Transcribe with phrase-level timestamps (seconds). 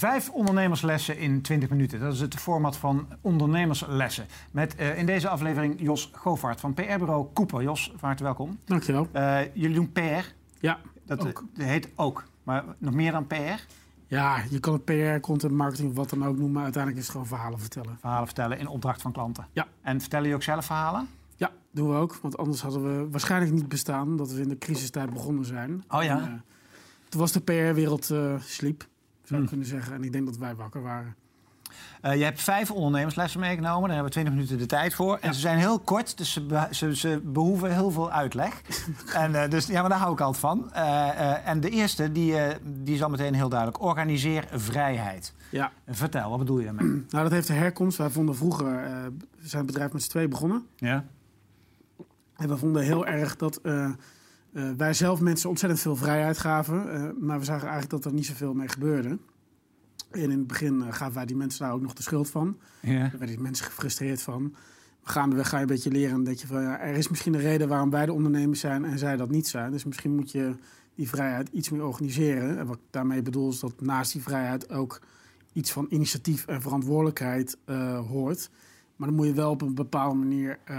[0.00, 2.00] Vijf ondernemerslessen in 20 minuten.
[2.00, 4.26] Dat is het format van ondernemerslessen.
[4.52, 7.62] Met uh, in deze aflevering Jos Govaert van PR-bureau Cooper.
[7.62, 8.58] Jos, van harte welkom.
[8.64, 9.08] Dankjewel.
[9.12, 10.00] Uh, jullie doen PR.
[10.60, 11.44] Ja, dat, ook.
[11.54, 12.24] dat heet ook.
[12.42, 13.34] Maar nog meer dan PR?
[14.06, 16.52] Ja, je kan het PR, content marketing, wat dan ook noemen.
[16.52, 17.96] Maar uiteindelijk is het gewoon verhalen vertellen.
[18.00, 19.46] Verhalen vertellen in opdracht van klanten.
[19.52, 19.66] Ja.
[19.82, 21.08] En vertellen je ook zelf verhalen?
[21.36, 22.14] Ja, doen we ook.
[22.22, 24.06] Want anders hadden we waarschijnlijk niet bestaan.
[24.06, 25.84] Omdat we in de crisistijd begonnen zijn.
[25.88, 26.20] Oh ja?
[26.20, 26.40] En, uh,
[27.08, 28.88] toen was de PR-wereld sliep,
[29.30, 29.94] zou ik kunnen zeggen.
[29.94, 31.14] En ik denk dat wij wakker waren.
[32.04, 33.80] Uh, je hebt vijf ondernemerslessen meegenomen.
[33.80, 35.18] Daar hebben we 20 minuten de tijd voor.
[35.20, 38.62] En ze zijn heel kort, dus ze, be ze, ze behoeven heel veel uitleg.
[39.14, 40.70] en, uh, dus ja, maar daar hou ik altijd van.
[40.74, 43.82] Uh, en de eerste, die, die is al meteen heel duidelijk.
[43.82, 45.34] Organiseer vrijheid.
[45.50, 45.72] Ja.
[45.88, 46.86] Vertel, wat bedoel je daarmee?
[47.10, 47.98] nou, dat heeft de herkomst.
[47.98, 48.66] Wij vonden vroeger,
[49.38, 50.66] we zijn het bedrijf met z'n twee begonnen.
[50.76, 51.04] Ja.
[52.36, 53.60] En we vonden heel erg dat
[54.76, 57.14] wij zelf mensen ontzettend veel vrijheid gaven.
[57.20, 59.18] maar we zagen eigenlijk dat er niet zoveel mee gebeurde.
[60.10, 62.58] En in het begin uh, gaven wij die mensen daar ook nog de schuld van.
[62.80, 62.98] Ja.
[62.98, 64.54] Daar werden die mensen gefrustreerd van.
[65.02, 66.62] Gaandeweg ga je een beetje leren en denk je van...
[66.62, 69.48] Ja, er is misschien een reden waarom wij de ondernemers zijn en zij dat niet
[69.48, 69.70] zijn.
[69.70, 70.54] Dus misschien moet je
[70.94, 72.58] die vrijheid iets meer organiseren.
[72.58, 75.00] En wat ik daarmee bedoel is dat naast die vrijheid ook
[75.52, 78.50] iets van initiatief en verantwoordelijkheid uh, hoort.
[79.00, 80.76] Maar dan moet je wel op een bepaalde manier uh,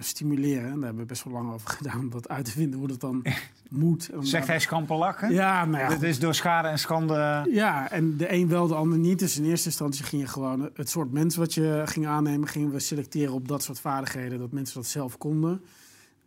[0.00, 0.64] stimuleren.
[0.64, 2.88] En daar hebben we best wel lang over gedaan om dat uit te vinden, hoe
[2.88, 3.24] dat dan
[3.70, 4.10] moet.
[4.20, 5.32] Zegt hij schamper lachen?
[5.32, 5.90] Ja, nou ja.
[5.90, 7.46] Het is door schade en schande...
[7.50, 9.18] Ja, en de een wel, de ander niet.
[9.18, 12.48] Dus in eerste instantie ging je gewoon het soort mensen wat je ging aannemen...
[12.48, 15.62] gingen we selecteren op dat soort vaardigheden, dat mensen dat zelf konden.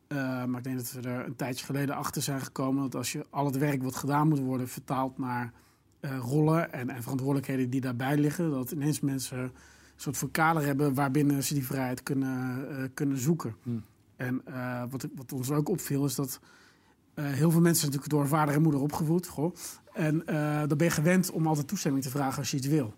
[0.08, 2.82] Uh, maar ik denk dat we er een tijdje geleden achter zijn gekomen...
[2.82, 5.52] dat als je al het werk wat gedaan moet worden vertaalt naar
[6.02, 6.74] uh, rollen...
[6.74, 8.52] En, en verantwoordelijkheden die daarbij liggen...
[8.52, 9.52] dat ineens mensen
[10.02, 13.56] soort voor kader hebben waarbinnen ze die vrijheid kunnen, uh, kunnen zoeken.
[13.64, 13.84] Hmm.
[14.16, 16.40] En uh, wat, wat ons ook opviel is dat
[17.16, 19.28] uh, heel veel mensen natuurlijk door vader en moeder opgevoed.
[19.28, 19.56] Goh,
[19.94, 20.24] en
[20.68, 22.94] dan ben je gewend om altijd toestemming te vragen als je iets wil.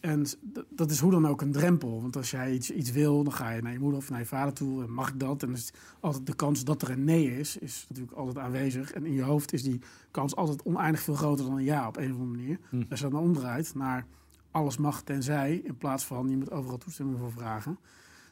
[0.00, 0.26] En
[0.68, 2.02] dat is hoe dan ook een drempel.
[2.02, 4.26] Want als jij iets, iets wil, dan ga je naar je moeder of naar je
[4.26, 4.82] vader toe.
[4.82, 5.42] En mag ik dat?
[5.42, 8.92] En dus altijd de kans dat er een nee is, is natuurlijk altijd aanwezig.
[8.92, 9.80] En in je hoofd is die
[10.10, 12.58] kans altijd oneindig veel groter dan een ja op een of andere manier.
[12.68, 12.82] Hm.
[12.90, 14.06] Als je dan omdraait naar
[14.50, 17.78] alles mag tenzij, in plaats van je moet overal toestemming voor vragen.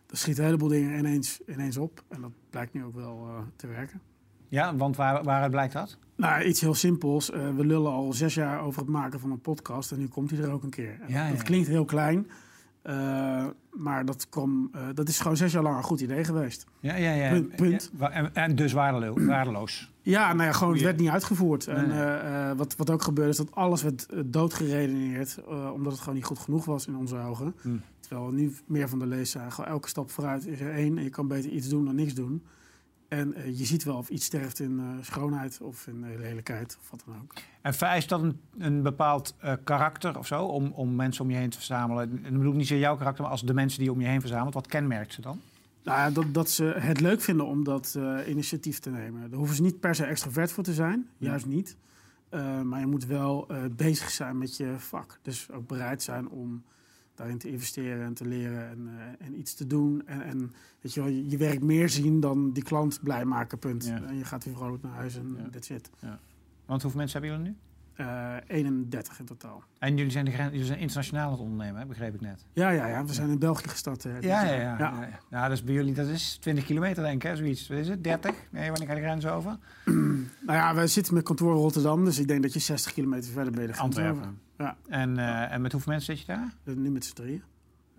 [0.06, 2.04] Dan schiet een heleboel dingen ineens, ineens op.
[2.08, 4.00] En dat blijkt nu ook wel uh, te werken.
[4.48, 5.98] Ja, want waar, waaruit blijkt dat?
[6.16, 7.30] Nou, iets heel simpels.
[7.30, 10.30] Uh, we lullen al zes jaar over het maken van een podcast en nu komt
[10.30, 11.00] hij er ook een keer.
[11.06, 12.26] Ja, dat klinkt heel klein,
[12.88, 16.66] uh, maar dat, kwam, uh, dat is gewoon zes jaar lang een goed idee geweest.
[16.80, 17.30] Ja, ja, ja.
[17.30, 17.56] Punt.
[17.56, 17.90] punt.
[17.98, 19.24] Ja, en, en, dus waardeloos.
[19.24, 19.92] waardeloos.
[20.02, 21.66] Ja, nou ja, gewoon het werd niet uitgevoerd.
[21.66, 25.92] Nee, En uh, wat, wat ook gebeurde is dat alles werd uh, doodgeredeneerd, uh, omdat
[25.92, 27.54] het gewoon niet goed genoeg was in onze ogen.
[27.60, 27.80] Hmm.
[28.00, 30.98] Terwijl we nu meer van de lees gewoon elke stap vooruit is er één.
[30.98, 32.42] En je kan beter iets doen dan niks doen.
[33.08, 36.78] En uh, je ziet wel of iets sterft in uh, schoonheid of in uh, lelijkheid
[36.80, 37.32] of wat dan ook.
[37.62, 41.36] En vereist dat een, een bepaald uh, karakter of zo om, om mensen om je
[41.36, 42.10] heen te verzamelen?
[42.10, 44.00] En dan bedoel ik niet zo jouw karakter, maar als de mensen die je om
[44.00, 44.54] je heen verzamelt.
[44.54, 45.40] Wat kenmerkt ze dan?
[45.82, 49.20] Nou ja, dat, dat ze het leuk vinden om dat initiatief te nemen.
[49.30, 51.28] Daar hoeven ze niet per se extrovert voor te zijn, Ja.
[51.28, 51.76] juist niet.
[52.64, 55.18] Maar je moet wel bezig zijn met je vak.
[55.22, 56.62] Dus ook bereid zijn om
[57.16, 60.02] daarin te investeren en te leren en, uh, en iets te doen.
[60.06, 63.58] En, en weet je, wel, je, je werk meer zien dan die klant blij maken,
[63.58, 63.86] punt.
[63.86, 64.02] Ja.
[64.02, 65.48] En je gaat weer vrolijk naar huis en Ja.
[65.50, 65.90] that's it.
[66.66, 67.58] Want hoeveel mensen hebben jullie nu?
[68.00, 69.62] Uh, 31 in totaal.
[69.78, 71.86] En jullie zijn, de, jullie zijn internationaal aan het ondernemen, hè?
[71.86, 72.44] begreep ik net.
[72.52, 73.04] Ja, ja, ja.
[73.04, 74.04] We zijn in België gestart.
[74.04, 75.08] Uh, dit Ja, ja, ja.
[75.30, 75.48] ja.
[75.48, 77.36] dus bij jullie, dat is 20 kilometer denk ik, hè?
[77.36, 77.68] zoiets.
[77.68, 78.04] Wat is het?
[78.04, 78.34] 30?
[78.50, 79.58] Nee, wanneer ga je de grens over?
[80.46, 83.32] Nou ja, we zitten met kantoor in Rotterdam, dus ik denk dat je 60 kilometer
[83.32, 84.08] verder ben je de grens over.
[84.08, 84.38] Antwerpen.
[84.58, 86.54] Ja, En, uh, en met hoeveel mensen zit je daar?
[86.64, 87.42] uh, nu met z'n drieën.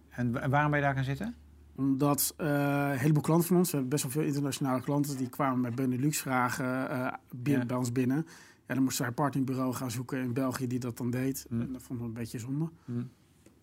[0.09, 1.35] En, en waarom ben je daar gaan zitten?
[1.75, 2.47] Omdat uh,
[2.91, 5.75] een heleboel klanten van ons, we hebben best wel veel internationale klanten, die kwamen met
[5.75, 7.67] Benelux vragen uh, binnen, Ja.
[7.67, 8.25] bij ons binnen.
[8.67, 11.45] Ja, dan moesten wij een partnerbureau gaan zoeken in België die dat dan deed.
[11.49, 11.61] Hm.
[11.61, 12.69] En dat vonden we een beetje zonde.
[12.85, 12.91] Hm.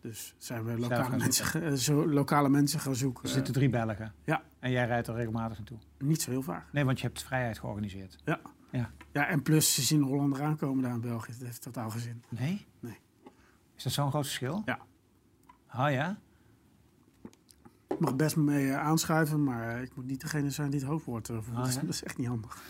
[0.00, 3.22] Dus zijn we lokale mensen, zo, lokale mensen gaan zoeken.
[3.25, 4.12] Er zitten drie Belgen.
[4.25, 4.43] ja.
[4.59, 5.78] En jij rijdt er regelmatig naartoe.
[5.99, 6.72] niet zo heel vaak.
[6.72, 8.19] Nee, want je hebt vrijheid georganiseerd.
[8.24, 8.41] Ja.
[8.71, 8.91] Ja.
[9.15, 11.33] Ja, en plus ze zien de Hollander aankomen daar in België.
[11.33, 12.22] Dat heeft totaal geen zin.
[12.28, 12.66] Nee?
[12.81, 12.99] Nee.
[13.77, 14.63] Is dat zo'n groot verschil?
[14.65, 14.78] Ja.
[15.75, 16.19] Oh ja?
[17.89, 20.89] Ik mag best mee uh, aanschuiven, maar uh, ik moet niet degene zijn die het
[20.89, 21.75] hoofdwoord uh, voert.
[21.81, 22.63] Dat is echt niet handig.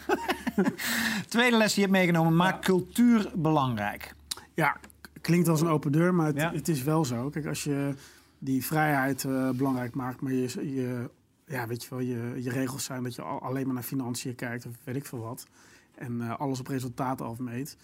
[1.29, 2.37] Tweede les die je hebt meegenomen.
[2.37, 2.58] Maak Ja.
[2.61, 4.14] cultuur belangrijk.
[4.55, 4.76] Ja,
[5.20, 6.52] klinkt als een open deur, maar het, Ja.
[6.52, 7.31] het is wel zo.
[7.31, 7.94] Kijk, als je
[8.38, 9.23] die vrijheid
[9.56, 11.11] belangrijk maakt, maar je, je,
[11.47, 14.35] ja, weet je, wel, je, je regels zijn dat je al, alleen maar naar financiën
[14.35, 15.47] kijkt of weet ik veel wat.
[15.94, 17.76] En uh, alles op resultaten afmeet.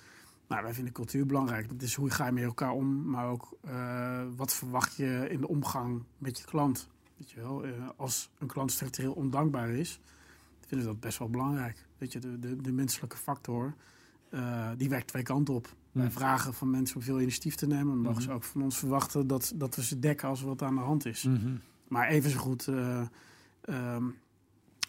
[0.49, 1.69] Nou, wij vinden cultuur belangrijk.
[1.69, 5.41] Dat is hoe ga je met elkaar om, maar ook uh, wat verwacht je in
[5.41, 6.89] de omgang met je klant.
[7.17, 10.01] Weet je wel, uh, als een klant structureel ondankbaar is,
[10.67, 11.87] vinden we dat best wel belangrijk.
[11.99, 13.75] Weet je, de, de, de menselijke factor,
[14.31, 15.75] uh, die werkt twee kanten op.
[15.93, 16.13] Wij Hmm.
[16.13, 17.87] vragen van mensen om veel initiatief te nemen.
[17.87, 18.23] Dan mogen Mhm.
[18.31, 20.81] ze ook van ons verwachten dat, dat we ze dekken als er wat aan de
[20.81, 21.23] hand is.
[21.25, 21.55] Mhm.
[21.89, 23.03] Maar even zo goed, eh,
[23.61, 24.05] ehm,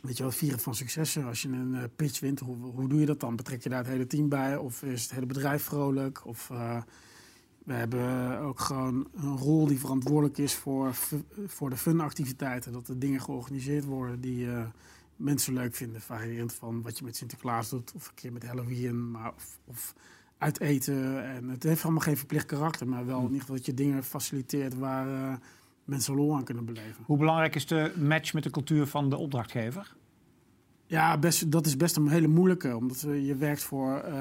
[0.01, 1.25] weet je wel, vieren van successen.
[1.25, 3.35] Als je een eh, pitch wint, hoe, hoe doe je dat dan?
[3.35, 4.57] Betrek je daar het hele team bij?
[4.57, 6.25] Of is het hele bedrijf vrolijk?
[6.25, 6.81] Of eh,
[7.63, 10.95] we hebben ook gewoon een rol die verantwoordelijk is voor,
[11.45, 12.71] voor de funactiviteiten.
[12.71, 14.63] Dat er dingen georganiseerd worden die eh,
[15.15, 16.01] mensen leuk vinden.
[16.01, 19.93] Variërend van wat je met Sinterklaas doet, of een keer met Halloween, maar of, of
[20.37, 21.23] uit eten.
[21.23, 24.03] En het heeft allemaal geen verplicht karakter, maar wel in ieder geval dat je dingen
[24.03, 25.39] faciliteert waar
[25.85, 27.03] mensen lol aan kunnen beleven.
[27.05, 29.95] Hoe belangrijk is de match met de cultuur van de opdrachtgever?
[30.85, 32.75] Ja, best, dat is best een hele moeilijke.
[32.75, 33.97] Omdat je werkt voor.
[33.97, 34.13] eh,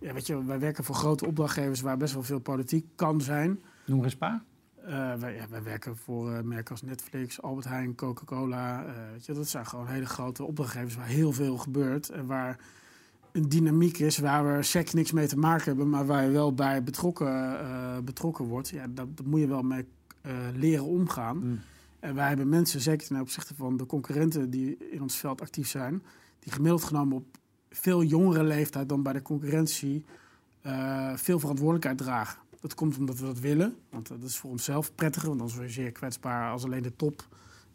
[0.00, 3.60] ja, weet je, wij werken voor grote opdrachtgevers waar best wel veel politiek kan zijn.
[3.86, 4.42] Noem er eens een paar.
[4.84, 8.84] Eh, wij, ja, wij werken voor eh, merken als Netflix, Albert Heijn, Coca-Cola.
[9.12, 12.08] weet je, dat zijn gewoon hele grote opdrachtgevers waar heel veel gebeurt.
[12.08, 12.58] En waar
[13.32, 16.54] een dynamiek is waar we sec niks mee te maken hebben, maar waar je wel
[16.54, 17.58] bij betrokken,
[18.04, 18.68] betrokken wordt.
[18.68, 19.86] Ja, dat, dat moet je wel mee
[20.22, 21.36] eh, leren omgaan.
[21.36, 21.60] Mm.
[22.00, 25.68] En wij hebben mensen, zeker ten opzichte van de concurrenten die in ons veld actief
[25.68, 26.02] zijn,
[26.38, 27.38] die gemiddeld genomen op
[27.70, 30.04] veel jongere leeftijd dan bij de concurrentie
[30.60, 32.38] eh, veel verantwoordelijkheid dragen.
[32.60, 35.62] Dat komt omdat we dat willen, want dat is voor onszelf prettiger, want dan zijn
[35.62, 37.26] we zeer kwetsbaar als alleen de top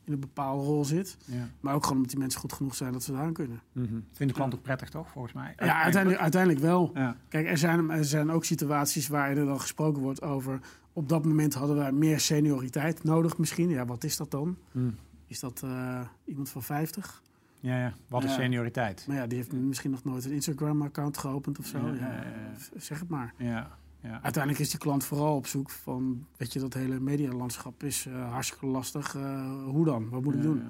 [0.03, 1.17] in een bepaalde rol zit.
[1.25, 1.49] Ja.
[1.59, 3.61] Maar ook gewoon omdat die mensen goed genoeg zijn dat ze daar aan kunnen.
[3.71, 3.85] Mhm.
[4.11, 5.53] Vindt de klant ook prettig, toch, volgens mij?
[5.57, 6.91] Ja, uiteindelijk, uiteindelijk wel.
[6.93, 7.15] Ja.
[7.29, 10.59] Kijk, er zijn, er zijn ook situaties waar er dan gesproken wordt over...
[10.97, 13.69] op dat moment hadden wij meer senioriteit nodig misschien.
[13.69, 14.57] Ja, wat is dat dan?
[14.71, 14.95] Mm.
[15.27, 17.21] Is dat eh, iemand van 50?
[17.59, 17.93] ja, ja.
[18.07, 19.05] Wat is senioriteit?
[19.07, 21.77] Maar ja, die heeft misschien nog nooit een Instagram-account geopend of zo.
[21.77, 22.23] Ja,
[22.57, 23.33] v- Zeg het maar.
[23.37, 24.19] Ja, ja.
[24.21, 26.25] Uiteindelijk is die klant vooral op zoek van...
[26.37, 29.15] weet je, dat hele medialandschap is eh, hartstikke lastig.
[29.15, 30.09] Eh, hoe dan?
[30.09, 30.63] Wat moet ik Ja, doen?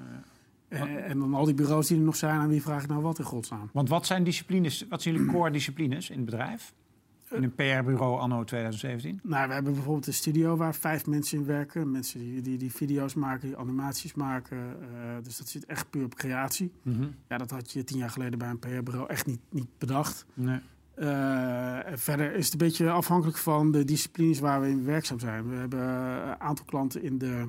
[0.69, 0.77] ja.
[0.87, 2.39] Eh, en dan al die bureaus die er nog zijn...
[2.39, 3.69] aan wie vraag ik nou wat in godsnaam?
[3.73, 6.73] Want wat zijn disciplines, wat zijn jullie core disciplines in het bedrijf?
[7.31, 9.19] In een PR-bureau anno 2017?
[9.23, 11.91] Nou, we hebben bijvoorbeeld een studio waar vijf mensen in werken.
[11.91, 14.57] Mensen die, die, die video's maken, die animaties maken.
[14.57, 14.87] eh,
[15.23, 16.71] dus dat zit echt puur op creatie.
[16.81, 17.07] Mhm.
[17.27, 20.25] Ja, dat had je tien jaar geleden bij een PR-bureau echt niet, niet bedacht.
[20.33, 20.59] Nee.
[20.95, 25.49] Eh, verder is het een beetje afhankelijk van de disciplines waar we in werkzaam zijn.
[25.49, 27.45] We hebben een aantal klanten in de...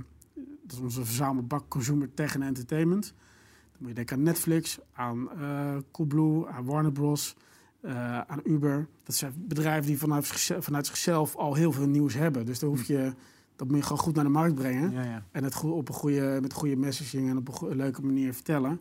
[0.63, 3.15] Dat is onze verzamelbak Consumer Tech en Entertainment.
[3.55, 7.37] Dan moet je denken aan Netflix, aan eh Coolblue, aan Warner Bros.,
[7.81, 8.89] eh, aan Uber.
[9.03, 12.47] Dat zijn bedrijven die vanuit, zichzelf- vanuit zichzelf al heel veel nieuws hebben.
[12.47, 13.13] Dus daar hoef je,
[13.57, 14.91] dat moet je gewoon goed naar de markt brengen.
[14.91, 15.25] Ja, ja.
[15.33, 18.81] En het goed, op een goede, met goede messaging en op een leuke manier vertellen.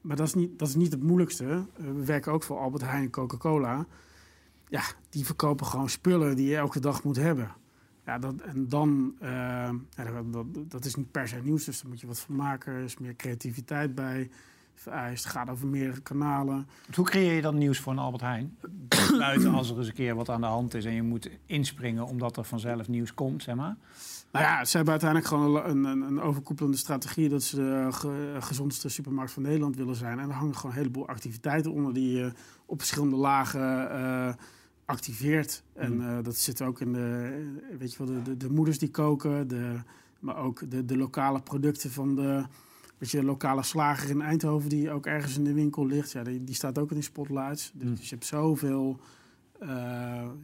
[0.00, 1.44] Maar dat is niet, dat is niet het moeilijkste.
[1.44, 3.86] Eh, we werken ook voor Albert Heijn en Coca-Cola.
[4.68, 7.50] Ja, die verkopen gewoon spullen die je elke dag moet hebben.
[8.04, 9.28] Ja, dat, en dan, eh,
[9.90, 12.36] ja, dat, dat, dat is niet per se nieuws, dus daar moet je wat van
[12.36, 12.72] maken.
[12.72, 14.30] Er is meer creativiteit bij
[14.78, 15.24] vereist.
[15.24, 16.66] Het gaat over meerdere kanalen.
[16.94, 18.56] Hoe creëer je dan nieuws voor een Albert Heijn?
[19.18, 22.06] Buiten als er eens een keer wat aan de hand is en je moet inspringen
[22.06, 23.76] omdat er vanzelf nieuws komt, zeg maar.
[24.32, 28.36] Nou ja, ze hebben uiteindelijk gewoon een, een, een overkoepelende strategie dat ze de ge-
[28.40, 30.18] gezondste supermarkt van Nederland willen zijn.
[30.18, 32.32] En er hangen gewoon een heleboel activiteiten onder die je
[32.66, 34.32] op verschillende lagen eh,
[34.84, 35.62] activeert.
[35.74, 36.00] En Mm.
[36.08, 37.34] eh, dat zit ook in de,
[37.72, 39.76] eh, weet je wel, de, de, de moeders die koken, de,
[40.20, 42.44] maar ook de, de lokale producten van de,
[42.98, 46.12] weet je, de lokale slager in Eindhoven die ook ergens in de winkel ligt.
[46.12, 47.70] Ja, die, die staat ook in de spotlights.
[47.74, 47.94] Dus, Mm.
[47.94, 49.00] dus je hebt zoveel,
[49.60, 49.68] eh,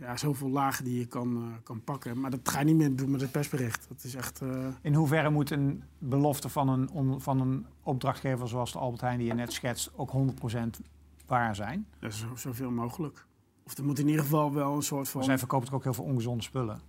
[0.01, 2.21] ja, zoveel lagen die je kan, eh, kan pakken.
[2.21, 3.89] Maar dat ga je niet meer doen met het persbericht.
[3.89, 4.41] Dat is echt...
[4.43, 9.01] eh, In hoeverre moet een belofte van een, on- van een opdrachtgever zoals de Albert
[9.01, 10.81] Heijn die je net schetst ook 100%
[11.27, 11.87] waar zijn?
[12.01, 13.27] Ja, zo, zoveel mogelijk.
[13.67, 15.25] Of er moet in ieder geval wel een soort Maar van...
[15.25, 16.81] zij verkopen toch ook heel veel ongezonde spullen?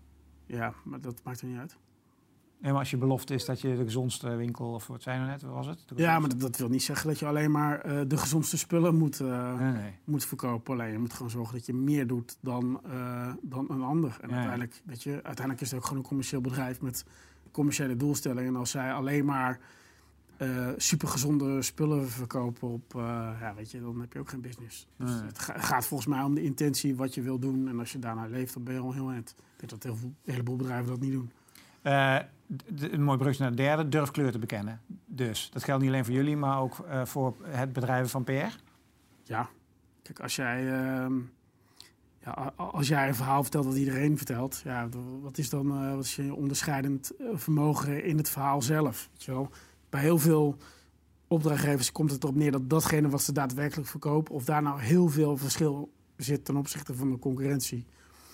[0.46, 1.78] Ja, maar dat maakt er niet uit.
[2.60, 5.28] Nee, maar als je belofte is dat je de gezondste winkel, of wat zijn er
[5.28, 5.80] net, was het?
[5.96, 8.96] Ja, maar dat, dat wil niet zeggen dat je alleen maar eh, de gezondste spullen
[8.96, 9.92] moet, eh, Nee, nee.
[10.04, 10.74] moet verkopen.
[10.74, 14.18] Alleen je moet gewoon zorgen dat je meer doet dan, eh, dan een ander.
[14.22, 17.06] En Ja, uiteindelijk, weet je, uiteindelijk is het ook gewoon een commercieel bedrijf met
[17.52, 18.48] commerciële doelstellingen.
[18.54, 19.60] En als zij alleen maar
[20.78, 22.92] supergezonde spullen verkopen op,
[23.40, 24.88] ja, weet je, dan heb je ook geen business.
[24.98, 27.68] Dus het ga- gaat volgens mij om de intentie wat je wil doen.
[27.68, 29.30] En als je daarna leeft, dan ben je al heel eind.
[29.38, 31.32] Ik denk dat heel veel, een heleboel bedrijven dat niet doen.
[32.76, 34.82] Een mooi brugje naar de derde, durf kleur te bekennen.
[35.06, 38.58] Dus dat geldt niet alleen voor jullie, maar ook eh, voor het bedrijven van PR.
[39.24, 39.50] Ja,
[40.02, 41.14] kijk, als jij, ehm,
[42.24, 44.90] ja, als jij een verhaal vertelt dat iedereen vertelt, ja,
[45.22, 49.10] wat is dan eh, wat is je onderscheidend eh, vermogen in het verhaal zelf?
[49.12, 49.50] Weet je wel?
[49.90, 50.58] Bij heel veel
[51.28, 55.08] opdrachtgevers komt het erop neer dat datgene wat ze daadwerkelijk verkopen, of daar nou heel
[55.08, 57.86] veel verschil zit ten opzichte van de concurrentie.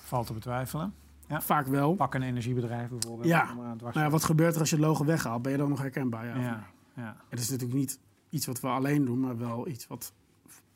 [0.03, 0.93] Valt te betwijfelen.
[1.31, 1.41] Ja.
[1.41, 1.95] Vaak wel.
[1.95, 3.27] Pak een energiebedrijf bijvoorbeeld.
[3.27, 3.53] Ja.
[3.53, 5.41] Nou ja, wat gebeurt er als je het logo weghaalt?
[5.41, 6.25] Ben je dan nog herkenbaar?
[6.25, 7.17] Ja, ja, ja.
[7.29, 10.13] Het is natuurlijk niet iets wat we alleen doen, maar wel iets wat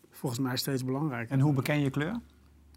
[0.10, 2.20] volgens mij steeds belangrijker En hoe beken je kleur?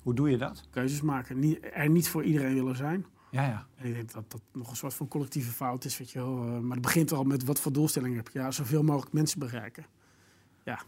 [0.03, 0.67] Hoe doe je dat?
[0.71, 1.39] Keuzes maken.
[1.39, 3.07] Niet, er niet voor iedereen willen zijn.
[3.31, 3.67] Ja, ja.
[3.77, 5.99] En ik denk dat dat nog een soort van collectieve fout is.
[5.99, 6.45] Weet je wel.
[6.45, 8.39] Eh, maar het begint al met wat voor doelstelling heb je.
[8.39, 9.87] Ja, zoveel mogelijk mensen bereiken.
[10.65, 10.79] Ja,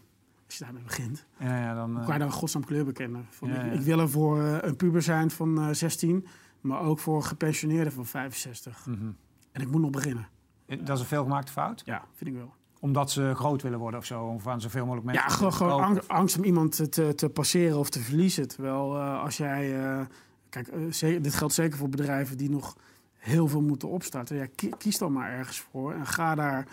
[0.47, 1.27] als je daarmee begint.
[1.39, 3.27] ja, ja dan, Hoe eh, kan je dan godsnaam kleur bekennen?
[3.31, 3.71] Van, Ja, ik, ja.
[3.71, 6.27] ik wil er voor eh, een puber zijn van eh, 16,
[6.61, 8.87] maar ook voor gepensioneerden van 65.
[8.87, 9.11] mhm.
[9.53, 10.29] En ik moet nog beginnen.
[10.67, 11.83] Dat is een veelgemaakte fout?
[11.85, 12.55] Ja, vind ik wel.
[12.81, 14.25] Omdat ze groot willen worden of zo?
[14.25, 15.87] Of aan zoveel mogelijk mensen Ja, gewoon, gewoon kopen?
[16.09, 18.49] ang- angst om iemand te- te, passeren of te verliezen.
[18.49, 19.83] Terwijl eh, als jij...
[19.85, 20.01] eh,
[20.49, 22.77] kijk, eh, dit geldt zeker voor bedrijven die nog
[23.15, 24.37] heel veel moeten opstarten.
[24.37, 26.67] Ja, ki- kies dan maar ergens voor en ga daar...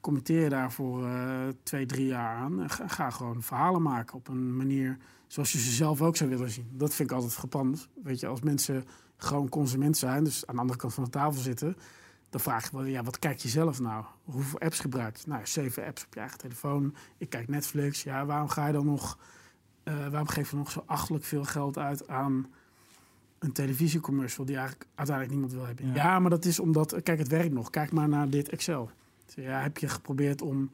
[0.00, 1.30] Committeer daar voor eh,
[1.62, 2.60] twee, drie jaar aan.
[2.62, 4.96] En ga, ga gewoon verhalen maken op een manier
[5.26, 6.68] zoals je ze zelf ook zou willen zien.
[6.72, 7.88] Dat vind ik altijd gepand.
[8.02, 8.84] Weet je, als mensen
[9.24, 11.76] gewoon consument zijn, dus aan de andere kant van de tafel zitten,
[12.30, 14.04] dan vraag je wel, ja, wat kijk je zelf nou?
[14.24, 15.22] Hoeveel apps gebruik je?
[15.26, 16.94] Nou, zeven apps op je eigen telefoon.
[17.18, 18.02] Ik kijk Netflix.
[18.02, 19.18] Ja, waarom ga je dan nog,
[19.82, 22.46] eh, waarom geef je nog zo achtelijk veel geld uit aan
[23.38, 25.86] een televisiecommercial die eigenlijk uiteindelijk niemand wil hebben?
[25.86, 25.94] Ja.
[25.94, 27.70] Ja, maar dat is omdat, kijk, het werkt nog.
[27.70, 28.90] Kijk maar naar dit Excel.
[29.34, 30.70] Ja, heb je geprobeerd om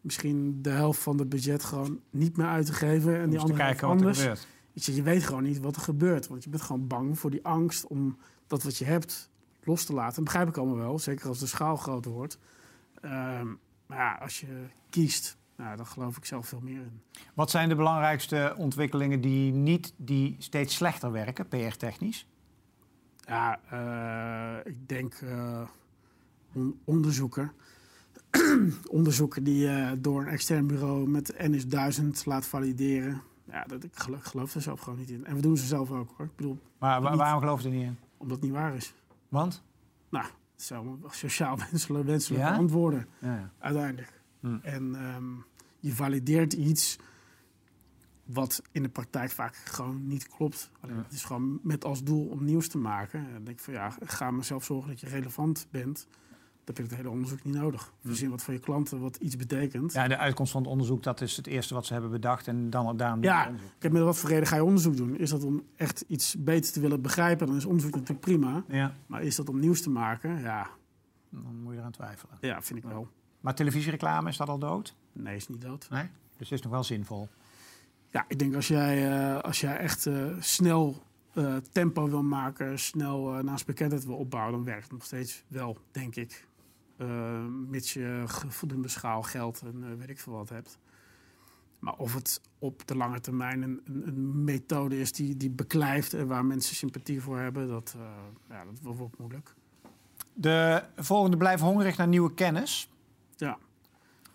[0.00, 3.38] misschien de helft van het budget gewoon niet meer uit te geven en Om die
[3.38, 4.18] andere kijken wat er anders?
[4.20, 4.46] gebeurt.
[4.72, 6.26] Weet je, je weet gewoon niet wat er gebeurt.
[6.26, 9.30] Want je bent gewoon bang voor die angst om dat wat je hebt
[9.64, 10.14] los te laten.
[10.14, 10.98] Dat begrijp ik allemaal wel.
[10.98, 12.38] Zeker als de schaal groter wordt.
[13.00, 13.46] Ehm,
[13.86, 17.00] maar ja, als je kiest, nou, dan geloof ik zelf veel meer in.
[17.34, 22.26] Wat zijn de belangrijkste ontwikkelingen die niet die steeds slechter werken, PR-technisch?
[23.26, 25.68] Ja, eh, ik denk eh,
[26.52, 27.52] on- onderzoeken.
[28.90, 33.22] onderzoeken die je door een extern bureau met NS1000 laat valideren.
[33.50, 35.26] Ja, dat, ik geloof, geloof er zelf gewoon niet in.
[35.26, 36.26] En we doen ze zelf ook hoor.
[36.26, 37.98] Ik bedoel, Maar waarom geloof je er niet in?
[38.16, 38.94] omdat het niet waar is.
[39.28, 39.62] Want?
[40.08, 42.56] Nou, het zijn allemaal sociaal wenselijke, wenselijke Ja?
[42.56, 43.50] antwoorden Ja, ja.
[43.58, 44.20] uiteindelijk.
[44.40, 44.56] Hm.
[44.62, 45.24] En ehm,
[45.78, 46.98] je valideert iets
[48.24, 50.70] wat in de praktijk vaak gewoon niet klopt.
[50.80, 50.96] Alleen.
[50.96, 53.26] Het is gewoon met als doel om nieuws te maken.
[53.26, 56.06] En dan denk ik van ja, ga maar zelf zorgen dat je relevant bent.
[56.64, 57.92] Dan heb je het hele onderzoek niet nodig.
[58.04, 59.92] Verzin wat voor je klanten wat iets betekent.
[59.92, 62.48] ja, de uitkomst van het onderzoek, dat is het eerste wat ze hebben bedacht.
[62.48, 63.46] En dan daarom Ja.
[63.46, 63.70] onderzoek.
[63.78, 65.18] Kijk, met wat voor reden ga je onderzoek doen?
[65.18, 67.46] Is dat om echt iets beter te willen begrijpen?
[67.46, 68.64] Dan is onderzoek natuurlijk prima.
[68.68, 70.40] Ja, Maar is dat om nieuws te maken?
[70.40, 70.70] Ja,
[71.30, 72.38] dan moet je eraan twijfelen.
[72.40, 73.08] ja vind ik wel.
[73.40, 74.94] Maar televisiereclame, is dat al dood?
[75.12, 75.86] Nee, is niet dood.
[75.90, 76.02] Nee?
[76.36, 77.28] Dus het is nog wel zinvol.
[78.10, 81.02] Ja, ik denk als jij, eh, als jij echt eh, snel
[81.34, 85.78] eh, tempo wil maken, snel naast bekendheid wil opbouwen, dan werkt het nog steeds wel,
[85.90, 86.48] denk ik.
[87.00, 90.78] Eh, mits je voldoende schaal, geld en eh, weet ik veel wat hebt.
[91.78, 96.14] Maar of het op de lange termijn een, een, een methode is die, die beklijft
[96.14, 98.02] en waar mensen sympathie voor hebben, dat, eh,
[98.48, 99.54] ja, dat wordt moeilijk.
[100.34, 102.90] De volgende blijven hongerig naar nieuwe kennis.
[103.36, 103.58] Ja.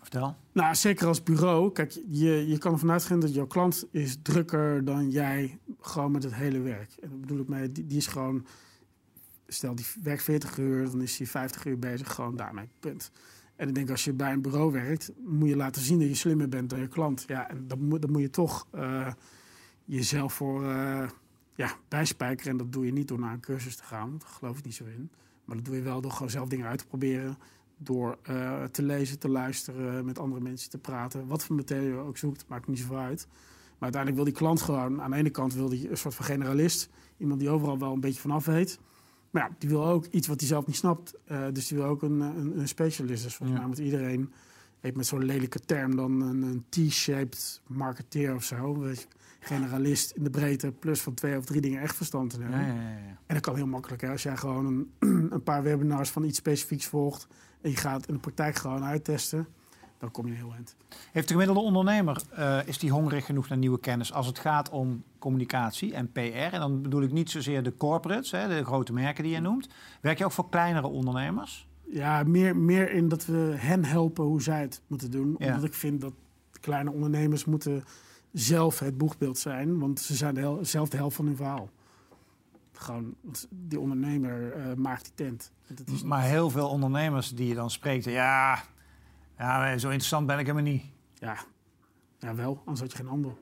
[0.00, 0.36] Vertel.
[0.52, 1.72] Nou, zeker als bureau.
[1.72, 6.22] Kijk, je, je kan ervan uitgaan dat jouw klant is drukker dan jij gewoon met
[6.22, 6.96] het hele werk.
[7.00, 8.46] En dat bedoel ik mee, die, die is gewoon...
[9.46, 13.10] Stel, die werkt 40 uur, dan is hij 50 uur bezig, gewoon daarmee, punt.
[13.56, 16.14] En ik denk, als je bij een bureau werkt, moet je laten zien dat je
[16.14, 17.24] slimmer bent dan je klant.
[17.26, 19.12] Ja, en dan moet, moet je toch eh,
[19.84, 21.08] jezelf voor eh,
[21.54, 22.52] ja, bijspijkeren.
[22.52, 24.74] En dat doe je niet door naar een cursus te gaan, daar geloof ik niet
[24.74, 25.10] zo in.
[25.44, 27.38] Maar dat doe je wel door gewoon zelf dingen uit te proberen
[27.76, 31.26] door eh, te lezen, te luisteren, met andere mensen te praten.
[31.26, 33.26] Wat voor materie je ook zoekt, maakt niet zoveel uit.
[33.78, 36.24] Maar uiteindelijk wil die klant gewoon, aan de ene kant wil die een soort van
[36.24, 36.88] generalist.
[37.16, 38.78] Iemand die overal wel een beetje vanaf weet.
[39.36, 41.14] Maar ja, die wil ook iets wat hij zelf niet snapt.
[41.24, 43.22] Eh, dus die wil ook een, een, een specialist.
[43.22, 44.32] Dus volgens mij moet iedereen,
[44.80, 48.78] heeft met zo'n lelijke term dan een, een T-shaped marketeer of zo.
[48.78, 49.08] Weet
[49.40, 52.60] generalist in de breedte, plus van twee of drie dingen echt verstand te hebben.
[52.60, 53.18] Ja, ja, ja, ja.
[53.26, 54.02] En dat kan heel makkelijk.
[54.02, 54.10] Hè?
[54.10, 54.90] Als jij gewoon een,
[55.32, 57.26] een paar webinars van iets specifieks volgt...
[57.60, 59.46] en je gaat in de praktijk gewoon uittesten...
[59.98, 60.76] dan kom je heel eind.
[61.12, 64.70] Heeft de gemiddelde ondernemer, eh, is die hongerig genoeg naar nieuwe kennis als het gaat
[64.70, 66.18] om communicatie en PR?
[66.52, 69.68] En dan bedoel ik niet zozeer de corporates, hè, de grote merken die je noemt.
[70.00, 71.68] Werk je ook voor kleinere ondernemers?
[71.90, 75.34] Ja, meer, meer in dat we hen helpen hoe zij het moeten doen.
[75.38, 75.46] Ja.
[75.46, 76.12] Omdat ik vind dat
[76.60, 77.84] kleine ondernemers moeten
[78.32, 79.78] zelf het boegbeeld zijn.
[79.78, 81.68] Want ze zijn de hel- zelf de helft van hun verhaal.
[82.72, 83.14] Gewoon,
[83.50, 85.50] die ondernemer eh, maakt die tent.
[85.66, 88.62] Het is Maar heel veel ondernemers die je dan spreekt, ja,
[89.38, 90.84] ja zo interessant ben ik helemaal niet.
[91.14, 91.36] Ja,
[92.18, 92.58] ja, wel.
[92.58, 93.38] Anders had je geen handel.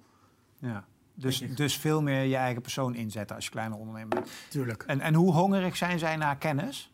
[0.59, 0.85] Ja.
[1.15, 4.31] Dus, dus veel meer je eigen persoon inzetten als je kleine ondernemer bent.
[4.51, 4.83] Tuurlijk.
[4.83, 6.93] En, en hoe hongerig zijn zij naar kennis?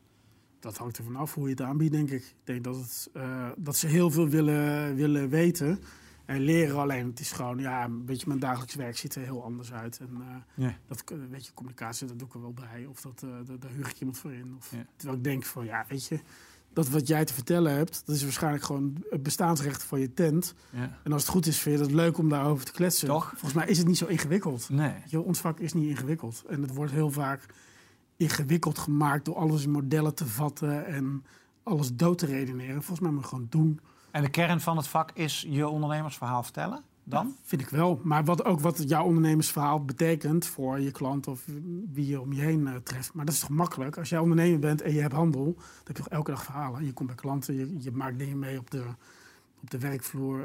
[0.59, 2.23] Dat hangt er vanaf hoe je het aanbiedt, denk ik.
[2.23, 5.78] Ik denk dat, het, eh, dat ze heel veel willen, willen weten
[6.25, 6.78] en leren.
[6.78, 9.99] Alleen het is gewoon, ja, een beetje mijn dagelijks werk ziet er heel anders uit.
[9.99, 10.75] En eh, Ja.
[10.87, 12.87] dat, weet je, communicatie, dat doe ik er wel bij.
[12.87, 14.54] Of dat, eh, daar, daar huur ik iemand voor in.
[14.57, 14.85] Of, Ja.
[14.97, 16.21] Terwijl ik denk van, ja, weet je,
[16.72, 20.54] dat wat jij te vertellen hebt, dat is waarschijnlijk gewoon het bestaansrecht van je tent.
[20.70, 20.98] Ja.
[21.02, 23.08] En als het goed is, vind je het leuk om daarover te kletsen.
[23.08, 23.28] Toch?
[23.28, 24.68] Volgens mij is het niet zo ingewikkeld.
[24.70, 24.94] Nee.
[25.06, 26.42] Je, ons vak is niet ingewikkeld.
[26.48, 27.46] En het wordt heel vaak
[28.16, 31.24] ingewikkeld gemaakt door alles in modellen te vatten en
[31.62, 32.82] alles dood te redeneren.
[32.82, 33.80] Volgens mij moet je gewoon doen.
[34.10, 36.82] En de kern van het vak is je ondernemersverhaal vertellen?
[37.10, 37.36] Dan?
[37.42, 38.00] Vind ik wel.
[38.02, 41.44] Maar wat ook wat jouw ondernemersverhaal betekent voor je klant of
[41.92, 43.14] wie je om je heen eh, treft.
[43.14, 43.98] Maar dat is toch makkelijk?
[43.98, 46.84] Als jij ondernemer bent en je hebt handel, dan heb je toch elke dag verhalen.
[46.84, 48.84] Je komt bij klanten, je, je maakt dingen mee op de,
[49.62, 50.38] op de werkvloer.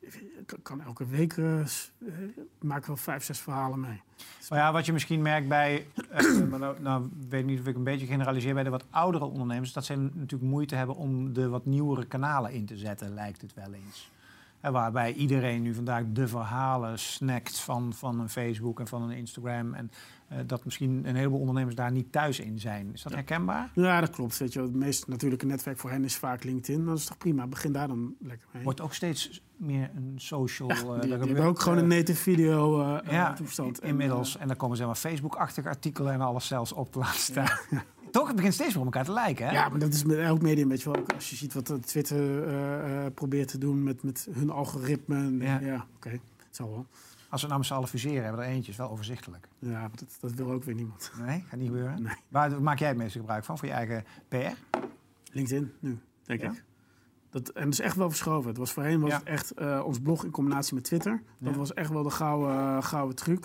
[0.00, 1.32] je kan- elke week
[1.64, 2.12] s- eh,
[2.60, 4.00] maak wel vijf, zes verhalen mee.
[4.48, 5.86] Maar ja, wat je misschien merkt bij,
[6.50, 9.72] nou, nou weet ik niet of ik een beetje generaliseer bij de wat oudere ondernemers,
[9.72, 13.54] dat zij natuurlijk moeite hebben om de wat nieuwere kanalen in te zetten, lijkt het
[13.54, 14.10] wel eens.
[14.60, 19.16] En waarbij iedereen nu vandaag de verhalen snackt van, van een Facebook en van een
[19.16, 19.74] Instagram.
[19.74, 19.90] En
[20.28, 22.90] eh, dat misschien een heleboel ondernemers daar niet thuis in zijn.
[22.92, 23.70] Is dat herkenbaar?
[23.74, 24.38] Ja, dat klopt.
[24.38, 26.84] Weet je, het meest natuurlijke netwerk voor hen is vaak LinkedIn.
[26.84, 27.46] Dat is toch prima.
[27.46, 28.62] Begin daar dan lekker mee.
[28.62, 30.68] Wordt ook steeds meer een social.
[30.68, 33.80] Ja, eh, die, hebben ook gewoon eh, een native video ja, toestand.
[33.80, 34.36] En, inmiddels.
[34.36, 37.58] En dan komen ze maar Facebook-achtige artikelen en alles zelfs op te laten staan.
[38.10, 38.26] Toch?
[38.26, 39.52] Het begint steeds meer op elkaar te lijken, hè?
[39.52, 41.02] ja, maar dat is met elk medium, weet je wel.
[41.14, 45.16] Als je ziet wat eh, Twitter eh, eh, probeert te doen met, met hun algoritme.
[45.16, 45.60] en- Ja.
[45.60, 46.08] Ja, oké.
[46.10, 46.20] Het
[46.56, 46.86] zal wel.
[47.28, 48.70] Als we nou met z'n allen fuseren, hebben we er eentje.
[48.70, 49.48] is wel overzichtelijk.
[49.58, 51.10] Ja, maar dat, dat wil ook weer niemand.
[51.26, 52.02] Nee, gaat niet gebeuren.
[52.02, 52.14] Nee.
[52.28, 53.58] Waar maak jij het meeste gebruik van?
[53.58, 54.78] Voor je eigen PR?
[55.32, 56.50] LinkedIn nu, denk Ja?
[56.50, 56.64] ik.
[57.30, 58.48] Dat, en dat is echt wel verschoven.
[58.48, 59.16] Het was voorheen was Ja.
[59.18, 61.22] het echt ons blog in combinatie met Twitter.
[61.38, 61.58] Dat Ja.
[61.58, 63.42] was echt wel de gouden, gouden truc.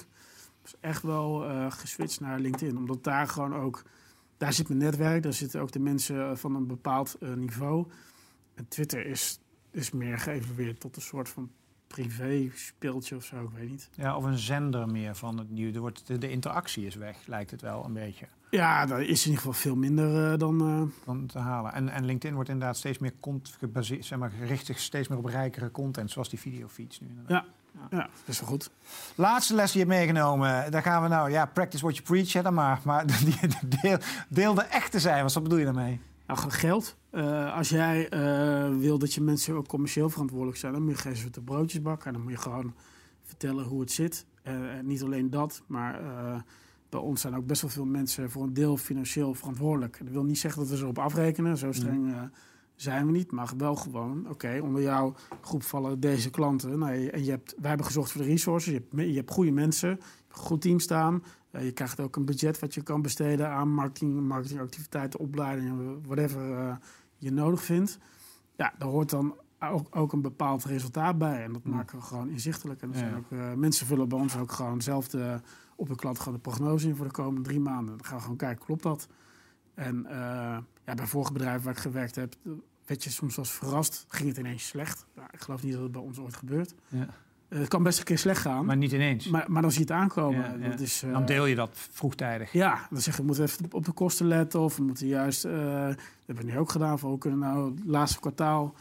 [0.62, 2.78] Het is echt wel eh, geswitcht naar LinkedIn.
[2.78, 3.84] Omdat daar gewoon ook...
[4.38, 5.24] Daar zit mijn netwerk.
[5.24, 7.88] Daar zitten ook de mensen eh, van een bepaald eh, niveau.
[8.56, 9.40] En Twitter is,
[9.72, 11.52] is meer geëvalueerd tot een soort van
[11.88, 13.44] privé speeltje of zo.
[13.44, 13.90] Ik weet niet.
[13.96, 15.78] Ja, of een zender meer van het nieuws.
[15.78, 18.28] Wordt, de, de interactie is weg, lijkt het wel een beetje.
[18.50, 20.92] Ja, daar is in ieder geval veel minder eh, dan...
[21.04, 21.74] Van te halen.
[21.74, 25.26] En, en LinkedIn wordt inderdaad steeds meer cont gebaseerd, zeg maar, gericht steeds meer op
[25.26, 27.08] rijkere content, zoals die videofeeds nu.
[27.08, 27.46] Inderdaad.
[27.46, 27.52] ja,
[27.90, 28.70] dat is wel goed.
[29.16, 30.72] Laatste les die je hebt meegenomen.
[30.72, 32.82] Daar gaan we nou, ja, practice what you preach, hè, dan maar.
[32.84, 33.06] Maar
[33.82, 33.98] deel,
[34.30, 36.02] deel de echte cijfers, wat bedoel je daarmee?
[36.28, 36.96] Nou, geld.
[37.10, 40.98] Eh, als jij eh, wil dat je mensen ook commercieel verantwoordelijk zijn, dan moet je
[40.98, 42.08] geen zoete broodjes bakken.
[42.08, 42.74] En dan moet je gewoon
[43.24, 44.26] vertellen hoe het zit.
[44.44, 46.00] Eh, en niet alleen dat, maar
[46.96, 49.98] bij ons zijn ook best wel veel mensen voor een deel financieel verantwoordelijk.
[50.04, 52.22] Dat wil niet zeggen dat we ze erop afrekenen, zo streng eh,
[52.76, 53.32] zijn we niet.
[53.32, 56.80] Maar wel gewoon, oké, onder jouw groep vallen deze klanten.
[56.80, 59.32] Nou, je- en je hebt, wij hebben gezorgd voor de resources, je hebt, je hebt
[59.32, 61.24] goede mensen, je hebt een goed team staan.
[61.52, 66.58] Eh, je krijgt ook een budget wat je kan besteden aan marketing, marketingactiviteiten, opleidingen, whatever
[66.58, 66.76] eh,
[67.18, 67.98] je nodig vindt.
[68.58, 71.44] Ja, daar hoort dan ook, ook een bepaald resultaat bij.
[71.44, 72.82] En dat maken we gewoon inzichtelijk.
[72.82, 73.00] En er Ja.
[73.00, 75.40] zijn ook, eh, mensen vullen bij ons ook gewoon zelf de,
[75.76, 77.98] op hun klant gewoon de prognose in voor de komende drie maanden.
[77.98, 79.08] Dan gaan we gewoon kijken, klopt dat?
[79.74, 80.06] En
[80.86, 82.36] ja, bij vorige bedrijven waar ik gewerkt heb,
[82.86, 84.06] werd je soms eens verrast.
[84.08, 85.06] Ging het ineens slecht?
[85.16, 86.74] Nou, ik geloof niet dat het bij ons ooit gebeurt.
[86.88, 87.08] Ja.
[87.48, 89.28] Eh, het kan best een keer slecht gaan, Maar niet ineens.
[89.28, 90.42] maar, maar dan zie je het aankomen.
[90.42, 90.70] Ja, ja.
[90.70, 92.52] Dat is, eh, dan deel je dat vroegtijdig.
[92.52, 94.60] ja, dan zeg je, we moeten even op de kosten letten.
[94.60, 97.72] Of we moeten juist, eh, dat hebben we nu ook gedaan, van hoe kunnen nou
[97.76, 98.76] het laatste kwartaal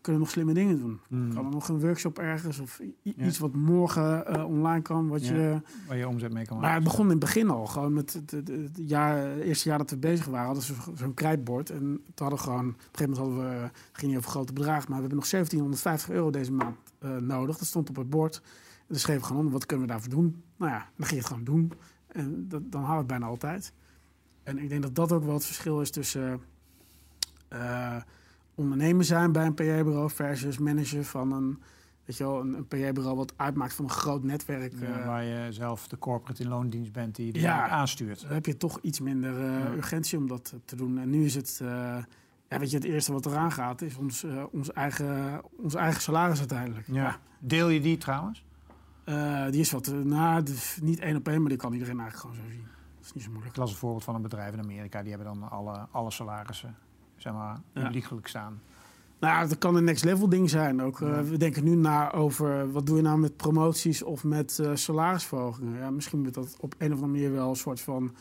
[0.00, 1.00] kunnen we nog slimme dingen doen.
[1.08, 1.34] Hmm.
[1.34, 3.24] Kan er nog een workshop ergens of Ja.
[3.26, 5.08] iets wat morgen eh, online kan.
[5.08, 5.34] Wat Ja.
[5.34, 6.82] je, Waar je omzet mee kan maar maken.
[6.82, 9.78] het begon in het begin al, gewoon met het, het, het jaar, het eerste jaar
[9.78, 11.70] dat we bezig waren, hadden ze zo- zo'n krijtbord.
[11.70, 14.30] En toen hadden we gewoon, op een gegeven moment hadden we, het ging niet over
[14.30, 17.58] grote bedragen, maar we hebben nog 1750 euro deze maand eh, nodig.
[17.58, 18.36] Dat stond op het bord.
[18.78, 20.42] En dan schreef ik gewoon onder, wat kunnen we daarvoor doen?
[20.56, 21.72] Nou ja, dan ging je het gewoon doen.
[22.06, 23.72] En dat, dan haal ik het bijna altijd.
[24.42, 26.40] En ik denk dat dat ook wel het verschil is tussen
[27.48, 27.96] eh
[28.54, 31.62] ondernemer zijn bij een PR-bureau versus manager van een,
[32.04, 34.72] weet je wel, een, een PR-bureau wat uitmaakt van een groot netwerk.
[34.80, 37.68] Ja, eh, waar je zelf de corporate in loondienst bent die Ja.
[37.68, 38.20] aanstuurt.
[38.22, 39.70] dan heb je toch iets minder eh, Ja.
[39.72, 40.98] urgentie om dat te doen.
[40.98, 41.68] En nu is het, eh,
[42.48, 46.38] ja, weet je, het eerste wat eraan gaat is ons, ons, eigen, ons eigen salaris
[46.38, 46.86] uiteindelijk.
[46.86, 47.18] Ja.
[47.38, 48.44] Deel je die trouwens?
[49.50, 50.44] Die is wat, nou,
[50.82, 52.66] niet één op één, maar die kan iedereen eigenlijk gewoon zo zien.
[52.96, 53.56] Dat is niet zo Ik moeilijk.
[53.56, 55.02] las een voorbeeld van een bedrijf in Amerika.
[55.02, 56.76] Die hebben dan alle, alle salarissen
[57.22, 58.60] zeg maar, publiekelijk staan.
[59.20, 60.82] Nou, dat kan een next level ding zijn.
[60.82, 61.20] Ook, eh.
[61.20, 65.78] We denken nu na over wat doe je nou met promoties of met eh, salarisverhogingen.
[65.78, 68.14] Ja, misschien moet dat op een of andere manier wel een soort van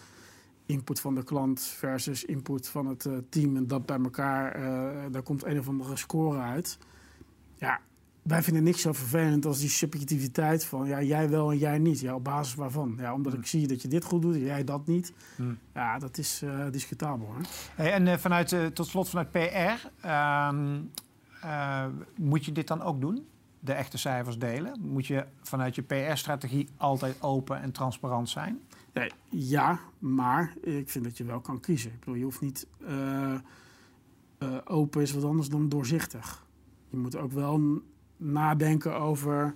[0.65, 3.55] input van de klant versus input van het eh, team.
[3.55, 4.61] En dat bij elkaar,
[5.11, 6.77] daar komt een of andere score uit.
[7.57, 7.79] Ja,
[8.29, 11.99] wij vinden niks zo vervelend als die subjectiviteit van ja, jij wel en jij niet.
[11.99, 12.95] Ja, op basis waarvan?
[12.99, 13.41] Ja, omdat Hmm.
[13.41, 15.13] ik zie dat je dit goed doet en jij dat niet.
[15.35, 15.57] Hmm.
[15.73, 17.41] Ja, dat is eh, discutabel hoor.
[17.75, 20.79] Hey, en eh, vanuit, eh, tot slot vanuit PR, ehm,
[21.41, 23.27] eh, moet je dit dan ook doen?
[23.59, 24.79] De echte cijfers delen?
[24.81, 28.59] Moet je vanuit je PR-strategie altijd open en transparant zijn?
[28.93, 31.91] Nee, ja, maar ik vind dat je wel kan kiezen.
[31.91, 32.67] Ik bedoel, je hoeft niet.
[34.65, 36.45] open is wat anders dan doorzichtig.
[36.89, 37.81] Je moet ook wel
[38.19, 39.53] nadenken over.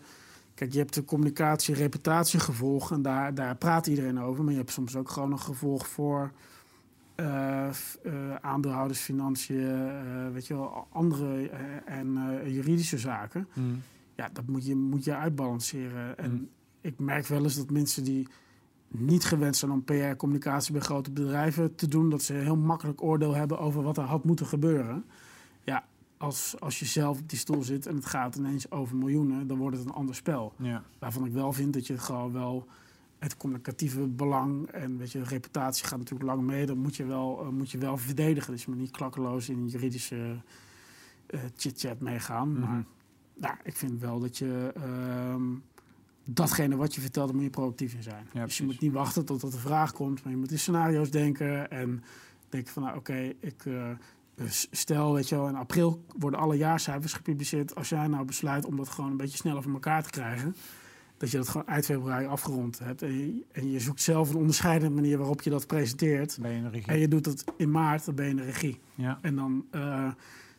[0.54, 4.44] Kijk, je hebt de communicatie, reputatiegevolg en daar, daar praat iedereen over.
[4.44, 6.32] Maar je hebt soms ook gewoon een gevolg voor
[7.16, 7.70] uh,
[8.06, 11.50] uh, aandeelhouders, financiën, weet je wel, andere
[11.86, 13.48] en juridische zaken.
[13.54, 13.82] Mm.
[14.16, 16.18] Ja, dat moet je, moet je uitbalanceren.
[16.18, 16.50] En mm.
[16.82, 18.28] ik merk wel eens dat mensen die
[18.88, 23.34] niet gewend zijn om PR-communicatie bij grote bedrijven te doen, dat ze heel makkelijk oordeel
[23.34, 25.06] hebben over wat er had moeten gebeuren.
[26.24, 29.58] Als, als je zelf op die stoel zit en het gaat ineens over miljoenen, dan
[29.58, 30.54] wordt het een ander spel.
[30.58, 30.84] Ja.
[31.00, 32.68] Waarvan ik wel vind dat je gewoon wel
[33.20, 36.66] het communicatieve belang en weet je, reputatie gaat natuurlijk lang mee.
[36.66, 38.52] Dan moet je wel, uh, moet je wel verdedigen.
[38.52, 40.42] Dus je moet niet klakkeloos in juridische
[41.30, 42.50] uh, chit-chat meegaan.
[42.50, 42.70] Mm -hmm.
[42.70, 42.84] Maar
[43.34, 44.74] nou, ik vind wel dat je.
[44.78, 45.36] Uh,
[46.26, 48.28] datgene wat je vertelt, daar moet je proactief in zijn.
[48.34, 51.12] dus je moet niet wachten tot er een vraag komt, maar je moet in scenario's
[51.12, 52.04] denken en
[52.50, 53.66] denken van, nou oké, ik
[54.72, 57.76] stel, weet je wel, in april worden alle jaarcijfers gepubliceerd.
[57.76, 60.56] Als jij nou besluit om dat gewoon een beetje sneller voor elkaar te krijgen,
[61.18, 63.02] dat je dat gewoon eind februari afgerond hebt.
[63.02, 66.38] En je, en je zoekt zelf een onderscheidende manier waarop je dat presenteert.
[66.42, 66.92] Ben je in de regie.
[66.92, 68.80] En je doet dat in maart, dan ben je in de regie.
[68.96, 69.20] Ja.
[69.22, 69.66] En dan...
[69.72, 70.12] Uh,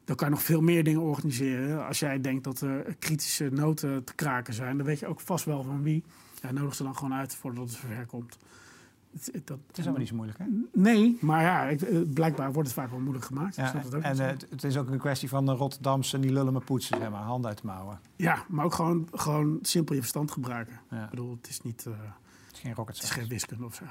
[0.05, 1.87] dan kan je nog veel meer dingen organiseren.
[1.87, 5.45] Als jij denkt dat er kritische noten te kraken zijn, dan weet je ook vast
[5.45, 6.05] wel van wie.
[6.43, 8.39] Ja, nodig ze dan gewoon uit voordat het zover komt.
[9.15, 10.45] Het, dat, het is helemaal niet zo moeilijk, hè?
[10.73, 13.57] Nee, maar ja, eh, blijkbaar wordt het vaak wel moeilijk gemaakt.
[13.57, 16.61] Ja, het en uh, het is ook een kwestie van de Rotterdamse die lullen me
[16.61, 18.01] poetsen, zeg maar, handen uit de mouwen.
[18.17, 20.81] Ja, maar ook gewoon, gewoon simpel je verstand gebruiken.
[20.91, 21.85] Ik bedoel, het is niet...
[21.89, 21.95] Uh,
[22.47, 23.85] het is geen rocket Het is geen wiskunde of zo.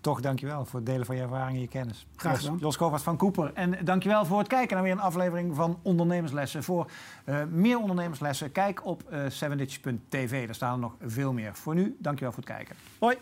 [0.00, 2.06] Toch dankjewel voor het delen van je ervaring en je kennis.
[2.16, 2.58] Graag gedaan.
[2.58, 3.50] Jos, Jos van Koeper.
[3.54, 6.62] En dankjewel voor het kijken naar weer een aflevering van Ondernemerslessen.
[6.62, 6.90] Voor
[7.26, 11.54] uh, meer ondernemerslessen, kijk op uh, 7 Daar staan er nog veel meer.
[11.54, 12.76] Voor nu, dankjewel voor het kijken.
[12.98, 13.16] Hoi!